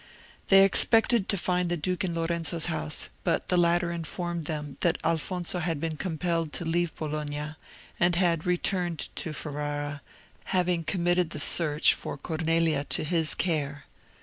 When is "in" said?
2.03-2.15